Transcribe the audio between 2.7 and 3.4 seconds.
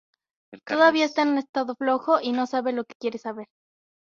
lo que quiere ser.